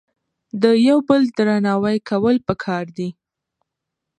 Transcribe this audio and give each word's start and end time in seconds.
د 0.61 0.63
یو 0.87 0.97
بل 1.07 1.21
درناوی 1.37 1.97
کول 2.09 2.35
په 2.47 2.53
کار 2.63 2.85
دي 2.97 3.09